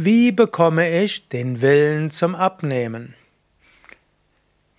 Wie 0.00 0.30
bekomme 0.30 1.02
ich 1.02 1.28
den 1.28 1.60
Willen 1.60 2.12
zum 2.12 2.36
Abnehmen? 2.36 3.14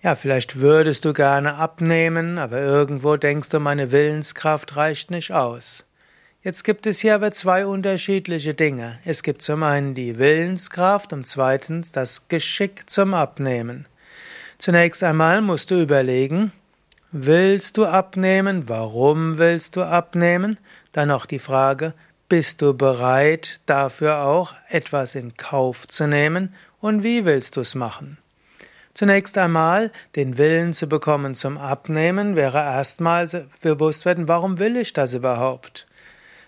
Ja, 0.02 0.14
vielleicht 0.14 0.60
würdest 0.60 1.04
du 1.04 1.12
gerne 1.12 1.56
abnehmen, 1.56 2.38
aber 2.38 2.58
irgendwo 2.58 3.18
denkst 3.18 3.50
du, 3.50 3.60
meine 3.60 3.92
Willenskraft 3.92 4.76
reicht 4.76 5.10
nicht 5.10 5.32
aus. 5.32 5.84
Jetzt 6.42 6.64
gibt 6.64 6.86
es 6.86 7.00
hier 7.00 7.16
aber 7.16 7.32
zwei 7.32 7.66
unterschiedliche 7.66 8.54
Dinge. 8.54 8.98
Es 9.04 9.22
gibt 9.22 9.42
zum 9.42 9.62
einen 9.62 9.92
die 9.92 10.18
Willenskraft 10.18 11.12
und 11.12 11.26
zweitens 11.26 11.92
das 11.92 12.28
Geschick 12.28 12.88
zum 12.88 13.12
Abnehmen. 13.12 13.84
Zunächst 14.56 15.04
einmal 15.04 15.42
musst 15.42 15.70
du 15.70 15.82
überlegen, 15.82 16.50
willst 17.12 17.76
du 17.76 17.84
abnehmen? 17.84 18.70
Warum 18.70 19.36
willst 19.36 19.76
du 19.76 19.82
abnehmen? 19.82 20.56
Dann 20.92 21.10
auch 21.10 21.26
die 21.26 21.38
Frage, 21.38 21.92
bist 22.30 22.62
du 22.62 22.74
bereit, 22.74 23.60
dafür 23.66 24.22
auch 24.22 24.54
etwas 24.68 25.16
in 25.16 25.36
Kauf 25.36 25.88
zu 25.88 26.06
nehmen? 26.06 26.54
Und 26.80 27.02
wie 27.02 27.24
willst 27.24 27.56
du 27.56 27.60
es 27.60 27.74
machen? 27.74 28.18
Zunächst 28.94 29.36
einmal 29.36 29.90
den 30.14 30.38
Willen 30.38 30.72
zu 30.72 30.88
bekommen 30.88 31.34
zum 31.34 31.58
Abnehmen 31.58 32.36
wäre 32.36 32.58
erstmal 32.58 33.28
bewusst 33.62 34.04
werden, 34.04 34.28
warum 34.28 34.60
will 34.60 34.76
ich 34.76 34.92
das 34.92 35.12
überhaupt? 35.12 35.88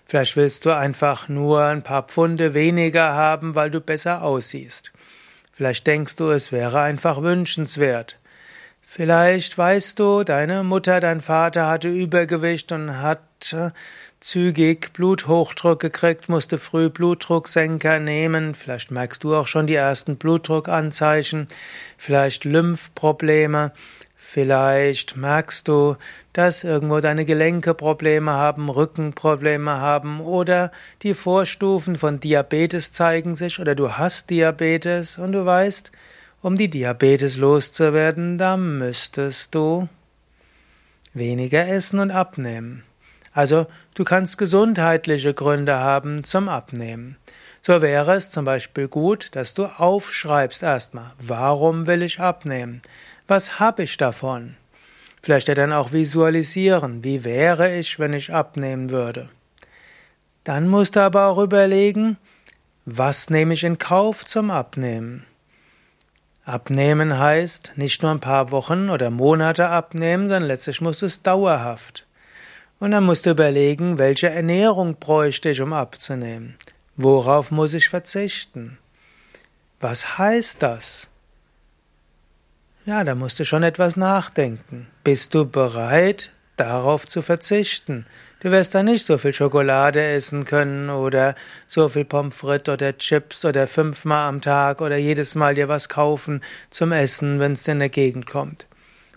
Vielleicht 0.05 0.37
willst 0.37 0.65
du 0.65 0.71
einfach 0.71 1.27
nur 1.27 1.63
ein 1.63 1.83
paar 1.83 2.03
Pfunde 2.03 2.53
weniger 2.53 3.13
haben, 3.13 3.53
weil 3.53 3.69
du 3.69 3.81
besser 3.81 4.23
aussiehst. 4.23 4.93
Vielleicht 5.51 5.85
denkst 5.85 6.15
du, 6.15 6.29
es 6.29 6.53
wäre 6.53 6.79
einfach 6.79 7.21
wünschenswert. 7.21 8.19
Vielleicht 8.81 9.57
weißt 9.57 9.99
du, 9.99 10.23
deine 10.23 10.63
Mutter, 10.63 10.99
dein 10.99 11.19
Vater 11.19 11.67
hatte 11.67 11.89
Übergewicht 11.89 12.71
und 12.71 13.01
hat 13.01 13.51
äh, 13.51 13.71
zügig 14.23 14.93
Bluthochdruck 14.93 15.81
gekriegt, 15.81 16.29
musste 16.29 16.57
früh 16.57 16.89
Blutdrucksenker 16.89 17.99
nehmen. 17.99 18.55
Vielleicht 18.55 18.89
merkst 18.89 19.21
du 19.23 19.35
auch 19.35 19.47
schon 19.47 19.67
die 19.67 19.75
ersten 19.75 20.15
Blutdruckanzeichen, 20.15 21.49
vielleicht 21.97 22.45
Lymphprobleme. 22.45 23.73
Vielleicht 24.15 25.17
merkst 25.17 25.67
du, 25.67 25.97
dass 26.31 26.63
irgendwo 26.63 27.01
deine 27.01 27.25
Gelenke 27.25 27.73
Probleme 27.73 28.31
haben, 28.31 28.69
Rückenprobleme 28.69 29.71
haben 29.71 30.21
oder 30.21 30.71
die 31.01 31.13
Vorstufen 31.13 31.97
von 31.97 32.21
Diabetes 32.21 32.93
zeigen 32.93 33.35
sich 33.35 33.59
oder 33.59 33.75
du 33.75 33.91
hast 33.97 34.29
Diabetes 34.29 35.17
und 35.17 35.33
du 35.33 35.45
weißt, 35.45 35.91
um 36.41 36.55
die 36.55 36.69
Diabetes 36.69 37.35
loszuwerden, 37.35 38.37
da 38.37 38.55
müsstest 38.55 39.53
du 39.53 39.89
weniger 41.13 41.67
essen 41.67 41.99
und 41.99 42.11
abnehmen. 42.11 42.83
Also 43.33 43.67
du 43.95 44.03
kannst 44.03 44.37
gesundheitliche 44.37 45.33
Gründe 45.33 45.79
haben 45.79 46.23
zum 46.23 46.49
Abnehmen. 46.49 47.17
So 47.61 47.81
wäre 47.81 48.13
es 48.13 48.29
zum 48.29 48.45
Beispiel 48.45 48.87
gut, 48.87 49.35
dass 49.35 49.53
du 49.53 49.65
aufschreibst 49.65 50.63
erstmal, 50.63 51.11
warum 51.19 51.87
will 51.87 52.01
ich 52.01 52.19
abnehmen? 52.19 52.81
Was 53.27 53.59
habe 53.59 53.83
ich 53.83 53.97
davon? 53.97 54.57
Vielleicht 55.21 55.47
ja 55.47 55.55
dann 55.55 55.71
auch 55.71 55.93
visualisieren, 55.93 57.03
wie 57.03 57.23
wäre 57.23 57.77
ich, 57.77 57.97
wenn 57.97 58.11
ich 58.11 58.33
abnehmen 58.33 58.89
würde. 58.89 59.29
Dann 60.43 60.67
musst 60.67 60.97
du 60.97 60.99
aber 60.99 61.27
auch 61.27 61.37
überlegen, 61.37 62.17
was 62.85 63.29
nehme 63.29 63.53
ich 63.53 63.63
in 63.63 63.77
Kauf 63.77 64.25
zum 64.25 64.51
Abnehmen? 64.51 65.25
Abnehmen 66.43 67.17
heißt 67.17 67.71
nicht 67.77 68.01
nur 68.01 68.11
ein 68.11 68.19
paar 68.19 68.51
Wochen 68.51 68.89
oder 68.89 69.09
Monate 69.09 69.69
abnehmen, 69.69 70.27
sondern 70.27 70.49
letztlich 70.49 70.81
musst 70.81 71.01
du 71.01 71.05
es 71.05 71.23
dauerhaft. 71.23 72.05
Und 72.83 72.91
dann 72.91 73.05
musst 73.05 73.25
du 73.25 73.29
überlegen, 73.29 73.97
welche 73.97 74.27
Ernährung 74.27 74.97
bräuchte 74.99 75.49
ich, 75.49 75.61
um 75.61 75.71
abzunehmen? 75.71 76.55
Worauf 76.97 77.49
muss 77.49 77.73
ich 77.73 77.87
verzichten? 77.87 78.77
Was 79.79 80.17
heißt 80.17 80.61
das? 80.61 81.07
Ja, 82.85 83.05
da 83.05 83.15
musst 83.15 83.39
du 83.39 83.45
schon 83.45 83.63
etwas 83.63 83.95
nachdenken. 83.95 84.87
Bist 85.05 85.33
du 85.33 85.45
bereit, 85.45 86.33
darauf 86.57 87.07
zu 87.07 87.21
verzichten? 87.21 88.05
Du 88.41 88.51
wirst 88.51 88.75
dann 88.75 88.87
nicht 88.87 89.05
so 89.05 89.17
viel 89.17 89.33
Schokolade 89.33 90.03
essen 90.03 90.43
können 90.43 90.89
oder 90.89 91.35
so 91.67 91.87
viel 91.87 92.03
Pommes 92.03 92.35
frites 92.35 92.73
oder 92.73 92.97
Chips 92.97 93.45
oder 93.45 93.65
fünfmal 93.65 94.27
am 94.27 94.41
Tag 94.41 94.81
oder 94.81 94.97
jedes 94.97 95.35
Mal 95.35 95.55
dir 95.55 95.69
was 95.69 95.87
kaufen 95.87 96.41
zum 96.69 96.91
Essen, 96.91 97.39
wenn 97.39 97.53
es 97.53 97.65
in 97.65 97.79
der 97.79 97.87
Gegend 97.87 98.25
kommt. 98.25 98.67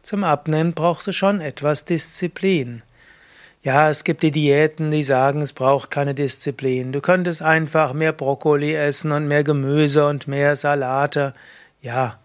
Zum 0.03 0.23
Abnehmen 0.23 0.73
brauchst 0.73 1.09
du 1.09 1.13
schon 1.13 1.41
etwas 1.41 1.85
Disziplin. 1.85 2.85
Ja, 3.67 3.91
es 3.91 4.05
gibt 4.05 4.23
die 4.23 4.31
Diäten, 4.31 4.93
die 4.93 5.03
sagen, 5.03 5.43
es 5.43 5.53
braucht 5.53 5.91
keine 5.91 6.15
Disziplin. 6.15 6.93
Du 6.93 7.01
könntest 7.01 7.43
einfach 7.43 7.95
mehr 7.95 8.13
Brokkoli 8.13 8.73
essen 8.77 9.11
und 9.11 9.27
mehr 9.27 9.43
Gemüse 9.43 10.07
und 10.07 10.29
mehr 10.29 10.55
Salate. 10.55 11.35
Ja, 11.81 12.21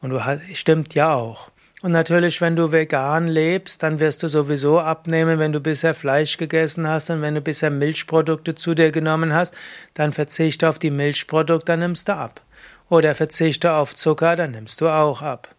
und 0.00 0.08
du 0.08 0.24
hast, 0.24 0.40
stimmt 0.56 0.94
ja 0.94 1.12
auch. 1.12 1.50
Und 1.82 1.92
natürlich, 1.92 2.40
wenn 2.40 2.56
du 2.56 2.72
vegan 2.72 3.28
lebst, 3.28 3.82
dann 3.82 4.00
wirst 4.00 4.22
du 4.22 4.28
sowieso 4.28 4.80
abnehmen, 4.80 5.38
wenn 5.38 5.52
du 5.52 5.60
bisher 5.60 5.92
Fleisch 5.92 6.38
gegessen 6.38 6.88
hast 6.88 7.10
und 7.10 7.20
wenn 7.20 7.34
du 7.34 7.42
bisher 7.42 7.70
Milchprodukte 7.70 8.54
zu 8.54 8.74
dir 8.74 8.92
genommen 8.92 9.34
hast, 9.34 9.54
dann 9.92 10.14
verzichte 10.14 10.70
auf 10.70 10.78
die 10.78 10.90
Milchprodukte, 10.90 11.66
dann 11.66 11.80
nimmst 11.80 12.08
du 12.08 12.14
ab. 12.14 12.40
Oder 12.88 13.14
verzichte 13.14 13.74
auf 13.74 13.94
Zucker, 13.94 14.36
dann 14.36 14.52
nimmst 14.52 14.80
du 14.80 14.88
auch 14.88 15.20
ab. 15.20 15.54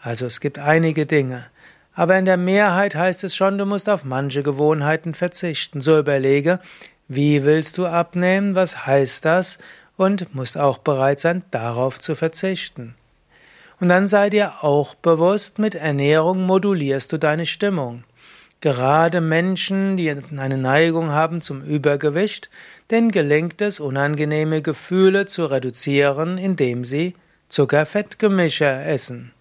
Also 0.00 0.26
es 0.26 0.38
gibt 0.38 0.60
einige 0.60 1.06
Dinge. 1.06 1.46
Aber 1.98 2.16
in 2.16 2.26
der 2.26 2.36
Mehrheit 2.36 2.94
heißt 2.94 3.24
es 3.24 3.34
schon, 3.34 3.58
du 3.58 3.66
musst 3.66 3.88
auf 3.88 4.04
manche 4.04 4.44
Gewohnheiten 4.44 5.14
verzichten. 5.14 5.80
So 5.80 5.98
überlege, 5.98 6.60
wie 7.08 7.44
willst 7.44 7.76
du 7.76 7.86
abnehmen, 7.86 8.54
was 8.54 8.86
heißt 8.86 9.24
das 9.24 9.58
und 9.96 10.32
musst 10.32 10.56
auch 10.56 10.78
bereit 10.78 11.18
sein, 11.18 11.42
darauf 11.50 11.98
zu 11.98 12.14
verzichten. 12.14 12.94
Und 13.80 13.88
dann 13.88 14.06
sei 14.06 14.30
dir 14.30 14.62
auch 14.62 14.94
bewusst, 14.94 15.58
mit 15.58 15.74
Ernährung 15.74 16.46
modulierst 16.46 17.12
du 17.12 17.18
deine 17.18 17.46
Stimmung. 17.46 18.04
Gerade 18.60 19.20
Menschen, 19.20 19.96
die 19.96 20.08
eine 20.08 20.56
Neigung 20.56 21.10
haben 21.10 21.40
zum 21.40 21.62
Übergewicht, 21.62 22.48
denen 22.92 23.10
gelingt 23.10 23.60
es, 23.60 23.80
unangenehme 23.80 24.62
Gefühle 24.62 25.26
zu 25.26 25.46
reduzieren, 25.46 26.38
indem 26.38 26.84
sie 26.84 27.16
Zuckerfettgemische 27.48 28.66
essen. 28.66 29.32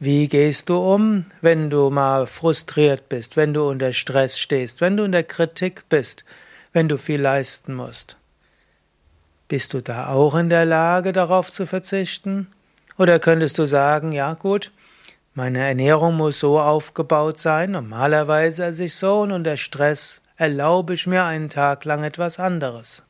Wie 0.00 0.28
gehst 0.28 0.68
du 0.68 0.76
um, 0.76 1.24
wenn 1.40 1.70
du 1.70 1.90
mal 1.90 2.28
frustriert 2.28 3.08
bist, 3.08 3.36
wenn 3.36 3.52
du 3.52 3.68
unter 3.68 3.92
Stress 3.92 4.38
stehst, 4.38 4.80
wenn 4.80 4.96
du 4.96 5.02
unter 5.02 5.24
Kritik 5.24 5.88
bist, 5.88 6.24
wenn 6.72 6.88
du 6.88 6.98
viel 6.98 7.20
leisten 7.20 7.74
musst? 7.74 8.16
Bist 9.48 9.74
du 9.74 9.80
da 9.80 10.08
auch 10.08 10.36
in 10.36 10.50
der 10.50 10.64
Lage, 10.64 11.12
darauf 11.12 11.50
zu 11.50 11.66
verzichten? 11.66 12.46
Oder 12.96 13.18
könntest 13.18 13.58
du 13.58 13.64
sagen, 13.64 14.12
ja 14.12 14.34
gut, 14.34 14.70
meine 15.34 15.66
Ernährung 15.66 16.16
muss 16.16 16.38
so 16.38 16.60
aufgebaut 16.60 17.38
sein, 17.38 17.72
normalerweise 17.72 18.66
als 18.66 18.78
ich 18.78 18.94
so 18.94 19.22
und 19.22 19.32
unter 19.32 19.56
Stress 19.56 20.20
erlaube 20.36 20.94
ich 20.94 21.08
mir 21.08 21.24
einen 21.24 21.50
Tag 21.50 21.84
lang 21.84 22.04
etwas 22.04 22.38
anderes. 22.38 23.02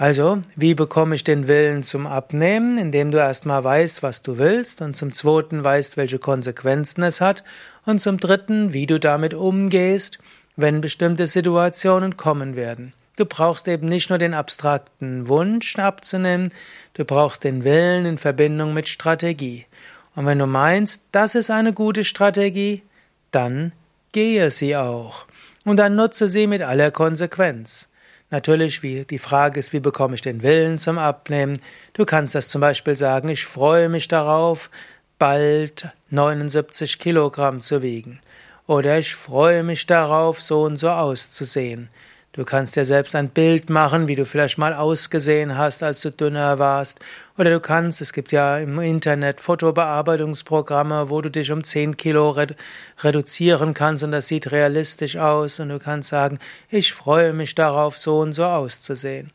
Also, 0.00 0.44
wie 0.54 0.76
bekomme 0.76 1.16
ich 1.16 1.24
den 1.24 1.48
Willen 1.48 1.82
zum 1.82 2.06
Abnehmen? 2.06 2.78
Indem 2.78 3.10
du 3.10 3.18
erstmal 3.18 3.64
weißt, 3.64 4.00
was 4.04 4.22
du 4.22 4.38
willst 4.38 4.80
und 4.80 4.94
zum 4.94 5.12
zweiten 5.12 5.64
weißt, 5.64 5.96
welche 5.96 6.20
Konsequenzen 6.20 7.02
es 7.02 7.20
hat 7.20 7.42
und 7.84 8.00
zum 8.00 8.18
dritten, 8.18 8.72
wie 8.72 8.86
du 8.86 9.00
damit 9.00 9.34
umgehst, 9.34 10.20
wenn 10.54 10.80
bestimmte 10.80 11.26
Situationen 11.26 12.16
kommen 12.16 12.54
werden. 12.54 12.92
Du 13.16 13.24
brauchst 13.24 13.66
eben 13.66 13.88
nicht 13.88 14.08
nur 14.08 14.18
den 14.18 14.34
abstrakten 14.34 15.26
Wunsch 15.26 15.76
abzunehmen, 15.76 16.52
du 16.94 17.04
brauchst 17.04 17.42
den 17.42 17.64
Willen 17.64 18.06
in 18.06 18.18
Verbindung 18.18 18.74
mit 18.74 18.88
Strategie. 18.88 19.66
Und 20.14 20.26
wenn 20.26 20.38
du 20.38 20.46
meinst, 20.46 21.02
das 21.10 21.34
ist 21.34 21.50
eine 21.50 21.72
gute 21.72 22.04
Strategie, 22.04 22.84
dann 23.32 23.72
gehe 24.12 24.52
sie 24.52 24.76
auch. 24.76 25.26
Und 25.64 25.78
dann 25.78 25.96
nutze 25.96 26.28
sie 26.28 26.46
mit 26.46 26.62
aller 26.62 26.92
Konsequenz. 26.92 27.87
Natürlich, 28.30 28.82
wie, 28.82 29.04
die 29.04 29.18
Frage 29.18 29.58
ist, 29.58 29.72
wie 29.72 29.80
bekomme 29.80 30.14
ich 30.14 30.20
den 30.20 30.42
Willen 30.42 30.78
zum 30.78 30.98
Abnehmen? 30.98 31.62
Du 31.94 32.04
kannst 32.04 32.34
das 32.34 32.48
zum 32.48 32.60
Beispiel 32.60 32.94
sagen, 32.94 33.28
ich 33.28 33.46
freue 33.46 33.88
mich 33.88 34.06
darauf, 34.06 34.70
bald 35.18 35.88
79 36.10 36.98
Kilogramm 36.98 37.60
zu 37.60 37.80
wiegen. 37.82 38.20
Oder 38.66 38.98
ich 38.98 39.14
freue 39.14 39.62
mich 39.62 39.86
darauf, 39.86 40.42
so 40.42 40.62
und 40.62 40.76
so 40.76 40.90
auszusehen. 40.90 41.88
Du 42.38 42.44
kannst 42.44 42.76
dir 42.76 42.84
selbst 42.84 43.16
ein 43.16 43.30
Bild 43.30 43.68
machen, 43.68 44.06
wie 44.06 44.14
du 44.14 44.24
vielleicht 44.24 44.58
mal 44.58 44.72
ausgesehen 44.72 45.58
hast, 45.58 45.82
als 45.82 46.02
du 46.02 46.12
dünner 46.12 46.60
warst. 46.60 47.00
Oder 47.36 47.50
du 47.50 47.58
kannst, 47.58 48.00
es 48.00 48.12
gibt 48.12 48.30
ja 48.30 48.58
im 48.58 48.78
Internet 48.78 49.40
Fotobearbeitungsprogramme, 49.40 51.10
wo 51.10 51.20
du 51.20 51.32
dich 51.32 51.50
um 51.50 51.64
10 51.64 51.96
Kilo 51.96 52.30
redu 52.30 52.54
reduzieren 53.00 53.74
kannst 53.74 54.04
und 54.04 54.12
das 54.12 54.28
sieht 54.28 54.52
realistisch 54.52 55.16
aus. 55.16 55.58
Und 55.58 55.70
du 55.70 55.80
kannst 55.80 56.10
sagen, 56.10 56.38
ich 56.70 56.92
freue 56.92 57.32
mich 57.32 57.56
darauf, 57.56 57.98
so 57.98 58.20
und 58.20 58.34
so 58.34 58.44
auszusehen. 58.44 59.32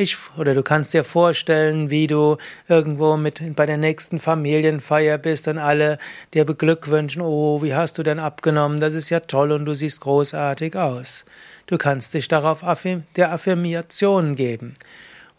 Ich, 0.00 0.16
oder 0.36 0.54
du 0.54 0.62
kannst 0.62 0.94
dir 0.94 1.02
vorstellen, 1.02 1.90
wie 1.90 2.06
du 2.06 2.36
irgendwo 2.68 3.16
mit 3.16 3.56
bei 3.56 3.66
der 3.66 3.78
nächsten 3.78 4.20
Familienfeier 4.20 5.18
bist 5.18 5.48
und 5.48 5.58
alle 5.58 5.98
dir 6.34 6.44
beglückwünschen, 6.44 7.20
oh, 7.20 7.62
wie 7.62 7.74
hast 7.74 7.98
du 7.98 8.04
denn 8.04 8.20
abgenommen? 8.20 8.78
Das 8.78 8.94
ist 8.94 9.10
ja 9.10 9.18
toll 9.18 9.50
und 9.50 9.64
du 9.64 9.74
siehst 9.74 10.00
großartig 10.00 10.76
aus. 10.76 11.24
Du 11.66 11.78
kannst 11.78 12.14
dich 12.14 12.28
darauf 12.28 12.64
der 13.16 13.32
Affirmation 13.32 14.36
geben. 14.36 14.74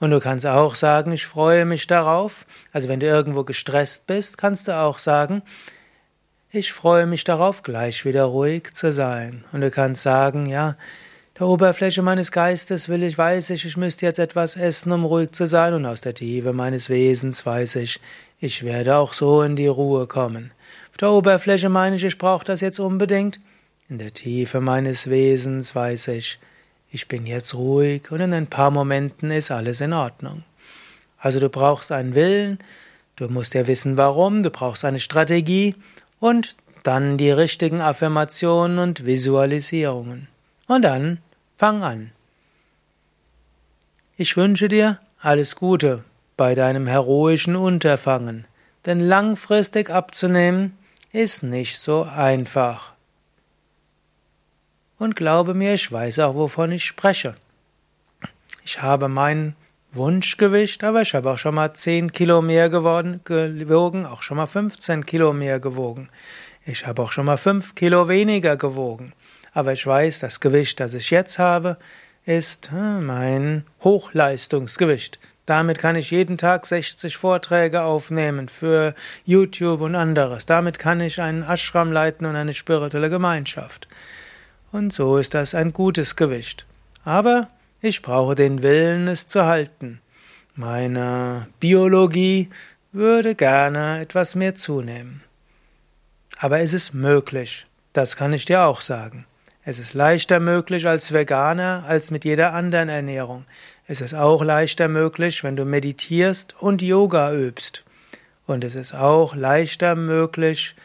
Und 0.01 0.11
du 0.11 0.19
kannst 0.19 0.45
auch 0.45 0.75
sagen, 0.75 1.13
ich 1.13 1.25
freue 1.25 1.63
mich 1.63 1.88
darauf. 1.88 2.45
Also 2.73 2.89
wenn 2.89 3.00
du 3.00 3.06
irgendwo 3.06 3.45
gestresst 3.45 4.07
bist, 4.07 4.38
kannst 4.38 4.67
du 4.67 4.77
auch 4.77 4.97
sagen, 4.97 5.41
ich 6.51 6.73
freue 6.73 7.06
mich 7.06 7.23
darauf, 7.23 7.63
gleich 7.63 8.03
wieder 8.03 8.25
ruhig 8.25 8.73
zu 8.73 8.91
sein. 8.91 9.45
Und 9.53 9.61
du 9.61 9.71
kannst 9.71 10.03
sagen, 10.03 10.47
ja, 10.47 10.75
der 11.39 11.47
Oberfläche 11.47 12.01
meines 12.01 12.33
Geistes 12.33 12.89
will 12.89 13.01
ich, 13.01 13.18
weiß 13.18 13.51
ich, 13.51 13.63
ich 13.63 13.77
müsste 13.77 14.06
jetzt 14.06 14.19
etwas 14.19 14.57
essen, 14.57 14.91
um 14.91 15.06
ruhig 15.06 15.31
zu 15.31 15.47
sein, 15.47 15.74
und 15.74 15.86
aus 15.86 16.01
der 16.01 16.13
Tiefe 16.13 16.51
meines 16.51 16.89
Wesens 16.89 17.45
weiß 17.45 17.77
ich, 17.77 18.01
ich 18.41 18.63
werde 18.63 18.97
auch 18.97 19.13
so 19.13 19.41
in 19.41 19.56
die 19.56 19.68
Ruhe 19.68 20.06
kommen. 20.06 20.51
Auf 20.91 20.97
der 20.97 21.12
Oberfläche 21.12 21.69
meine 21.69 21.95
ich, 21.95 22.03
ich 22.03 22.18
brauche 22.18 22.44
das 22.44 22.59
jetzt 22.59 22.80
unbedingt. 22.80 23.39
In 23.88 24.00
der 24.00 24.13
Tiefe 24.13 24.59
meines 24.59 25.09
Wesens 25.09 25.74
weiß 25.74 26.09
ich, 26.09 26.39
ich 26.91 27.07
bin 27.07 27.25
jetzt 27.25 27.53
ruhig 27.53 28.12
und 28.12 28.19
in 28.19 28.33
ein 28.33 28.47
paar 28.47 28.69
Momenten 28.69 29.31
ist 29.31 29.50
alles 29.50 29.80
in 29.80 29.94
Ordnung. 29.94 30.44
Also 31.18 31.39
du 31.39 31.47
brauchst 31.47 31.94
einen 31.94 32.15
Willen, 32.15 32.59
du 33.15 33.30
musst 33.30 33.53
ja 33.53 33.65
wissen 33.65 33.95
warum, 33.95 34.44
du 34.44 34.50
brauchst 34.50 34.83
eine 34.83 35.00
Strategie 35.00 35.75
und 36.19 36.57
dann 36.83 37.18
die 37.18 37.31
richtigen 37.31 37.80
Affirmationen 37.80 38.77
und 38.77 39.06
Visualisierungen. 39.06 40.27
Und 40.68 40.83
dann 40.83 41.19
fang 41.59 41.83
an. 41.83 42.11
Ich 44.15 44.38
wünsche 44.38 44.69
dir 44.69 45.00
alles 45.19 45.57
Gute 45.57 46.06
bei 46.38 46.56
deinem 46.56 46.88
heroischen 46.88 47.57
Unterfangen, 47.57 48.45
denn 48.85 49.01
langfristig 49.01 49.89
abzunehmen 49.89 50.77
ist 51.11 51.44
nicht 51.44 51.77
so 51.79 52.03
einfach. 52.03 52.94
Und 55.00 55.17
glaube 55.17 55.53
mir, 55.53 55.73
ich 55.73 55.91
weiß 55.91 56.19
auch, 56.19 56.35
wovon 56.35 56.71
ich 56.71 56.85
spreche. 56.85 57.35
Ich 58.63 58.81
habe 58.81 59.09
mein 59.09 59.53
Wunschgewicht, 59.91 60.85
aber 60.85 61.01
ich 61.01 61.13
habe 61.13 61.29
auch 61.29 61.38
schon 61.38 61.56
mal 61.56 61.73
10 61.73 62.13
Kilo 62.13 62.41
mehr 62.41 62.69
geworden, 62.69 63.19
gewogen, 63.25 64.06
auch 64.06 64.21
schon 64.21 64.38
mal 64.38 64.47
15 64.47 65.06
Kilo 65.06 65.33
mehr 65.33 65.59
gewogen. 65.59 66.07
Ich 66.65 66.88
habe 66.88 67.01
auch 67.01 67.11
schon 67.11 67.25
mal 67.25 67.38
5 67.38 67.75
Kilo 67.75 68.07
weniger 68.07 68.56
gewogen. 68.56 69.11
Aber 69.59 69.73
ich 69.73 69.85
weiß, 69.85 70.19
das 70.19 70.39
Gewicht, 70.39 70.79
das 70.79 70.94
ich 70.94 71.11
jetzt 71.11 71.38
habe, 71.38 71.75
ist 72.25 72.71
hm, 72.71 73.06
mein 73.06 73.65
Hochleistungsgewicht. 73.83 75.19
Damit 75.45 75.79
kann 75.79 75.97
ich 75.97 76.11
jeden 76.11 76.38
Tag 76.38 76.65
60 76.65 77.17
Vorträge 77.17 77.81
aufnehmen 77.81 78.47
für 78.47 78.95
YouTube 79.25 79.81
und 79.81 79.95
anderes. 79.95 80.45
Damit 80.45 80.79
kann 80.79 81.01
ich 81.01 81.19
einen 81.19 81.44
Ashram 81.44 81.91
leiten 81.91 82.25
und 82.25 82.38
eine 82.38 82.53
spirituelle 82.53 83.09
Gemeinschaft. 83.09 83.89
Und 84.71 84.94
so 84.94 85.17
ist 85.17 85.33
das 85.33 85.53
ein 85.53 85.73
gutes 85.73 86.15
Gewicht. 86.15 86.65
Aber 87.03 87.50
ich 87.81 88.01
brauche 88.01 88.35
den 88.35 88.63
Willen, 88.63 89.09
es 89.09 89.27
zu 89.27 89.44
halten. 89.44 90.00
Meine 90.56 91.50
Biologie 91.59 92.50
würde 92.94 93.35
gerne 93.35 94.00
etwas 94.00 94.35
mehr 94.35 94.56
zunehmen. 94.56 95.21
Aber 96.38 96.61
es 96.61 96.71
ist 96.71 96.94
möglich. 96.94 97.65
Das 97.91 98.15
kann 98.15 98.31
ich 98.31 98.45
dir 98.45 98.63
auch 98.63 98.79
sagen. 98.79 99.25
Es 99.69 99.77
ist 99.77 99.94
leichter 99.94 100.39
möglich 100.39 100.88
als 100.88 101.13
Veganer 101.13 101.83
als 101.88 102.10
mit 102.10 102.25
jeder 102.25 102.56
anderen 102.56 102.89
Ernährung. 102.89 103.45
Es 103.86 104.01
ist 104.01 104.16
auch 104.16 104.44
leichter 104.44 104.88
möglich, 104.88 105.44
wenn 105.44 105.56
du 105.56 105.63
meditierst 105.63 106.60
und 106.60 106.81
Yoga 106.81 107.31
übst. 107.31 107.83
Und 108.48 108.63
es 108.63 108.74
ist 108.74 108.95
auch 108.95 109.36
leichter 109.36 109.95
möglich, 109.95 110.75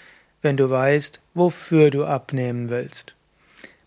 wenn 0.42 0.58
du 0.58 0.68
weißt, 0.68 1.22
wofür 1.32 1.90
du 1.90 2.04
abnehmen 2.04 2.68
willst. 2.68 3.14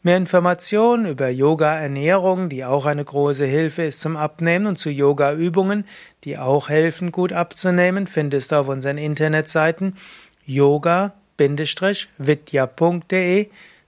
Mehr 0.02 0.18
Informationen 0.18 1.06
über 1.06 1.30
Yoga-Ernährung, 1.30 2.50
die 2.50 2.66
auch 2.66 2.88
eine 2.88 3.06
große 3.06 3.46
Hilfe 3.46 3.84
ist 3.84 4.02
zum 4.02 4.18
Abnehmen 4.18 4.66
und 4.66 4.80
zu 4.80 4.90
Yoga-Übungen, 4.90 5.86
die 6.24 6.40
auch 6.40 6.70
helfen, 6.70 7.12
gut 7.12 7.34
abzunehmen, 7.34 8.08
findest 8.08 8.52
du 8.52 8.56
auf 8.56 8.68
unseren 8.68 8.98
Internetseiten 8.98 9.94
yoga-vidya.de. 10.48 11.12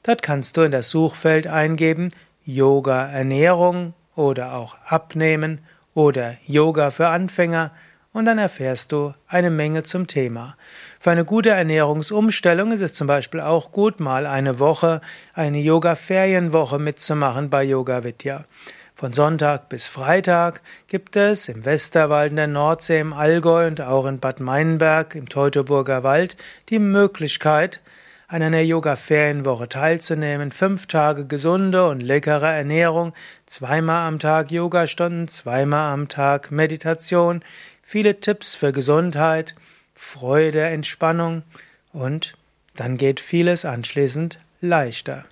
Dort 0.09 0.23
kannst 0.23 0.57
du 0.57 0.61
in 0.61 0.71
das 0.71 0.89
Suchfeld 0.89 1.45
eingeben 1.45 2.09
Yoga-Ernährung 2.43 3.93
oder 4.15 4.55
auch 4.55 4.75
Abnehmen 4.87 5.61
oder 5.93 6.35
Yoga 6.47 6.89
für 6.89 7.09
Anfänger 7.09 7.71
und 8.11 8.25
dann 8.25 8.39
erfährst 8.39 8.91
du 8.91 9.13
eine 9.27 9.51
Menge 9.51 9.83
zum 9.83 10.07
Thema. 10.07 10.57
Für 10.99 11.11
eine 11.11 11.25
gute 11.25 11.51
Ernährungsumstellung 11.51 12.71
ist 12.71 12.81
es 12.81 12.95
zum 12.95 13.05
Beispiel 13.05 13.39
auch 13.39 13.71
gut, 13.71 13.99
mal 13.99 14.25
eine 14.25 14.57
Woche, 14.57 15.01
eine 15.35 15.59
Yoga-Ferienwoche 15.59 16.79
mitzumachen 16.79 17.51
bei 17.51 17.63
Yoga 17.63 18.03
Vidya. 18.03 18.45
Von 18.95 19.13
Sonntag 19.13 19.69
bis 19.69 19.87
Freitag 19.87 20.61
gibt 20.87 21.17
es 21.17 21.49
im 21.49 21.65
Westerwald 21.65 22.31
in 22.31 22.37
der 22.37 22.47
Nordsee, 22.47 22.99
im 22.99 23.13
Allgäu 23.13 23.67
und 23.67 23.79
auch 23.79 24.07
in 24.07 24.19
Bad 24.19 24.39
Meinberg 24.39 25.13
im 25.13 25.29
Teutoburger 25.29 26.01
Wald 26.01 26.35
die 26.69 26.79
Möglichkeit, 26.79 27.79
an 28.29 28.43
einer 28.43 28.61
Yoga-Ferienwoche 28.61 29.67
teilzunehmen, 29.69 30.51
fünf 30.51 30.85
Tage 30.85 31.25
gesunde 31.25 31.87
und 31.87 31.99
leckere 31.99 32.53
Ernährung, 32.53 33.13
zweimal 33.47 34.07
am 34.07 34.19
Tag 34.19 34.51
Yogastunden, 34.51 35.27
zweimal 35.27 35.91
am 35.91 36.07
Tag 36.09 36.51
Meditation, 36.51 37.41
viele 37.81 38.19
Tipps 38.19 38.53
für 38.53 38.71
Gesundheit, 38.71 39.55
Freude, 39.95 40.61
Entspannung. 40.61 41.41
Und 41.91 42.33
dann 42.75 42.97
geht 42.97 43.19
vieles 43.19 43.65
anschließend 43.65 44.37
leichter. 44.61 45.25